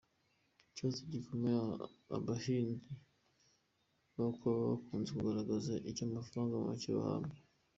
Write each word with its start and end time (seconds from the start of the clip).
Ikibazo 0.71 0.99
gikomereye 1.13 1.61
abahinzi 2.15 2.91
ba 4.15 4.27
kawa 4.37 4.61
bakunze 4.71 5.09
kugaragaza, 5.17 5.71
ni 5.75 5.87
icy’amafaranga 5.91 6.53
make 6.67 6.91
bahabwa. 6.97 7.37